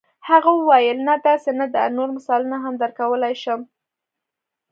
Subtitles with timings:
[0.29, 3.61] هغه وویل نه داسې نه ده نور مثالونه هم درکولای شم.